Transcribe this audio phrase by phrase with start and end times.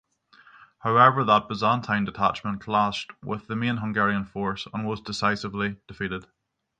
[0.79, 6.25] However, that Byzantine detachment clashed with the main Hungarian force and was decisively defeated.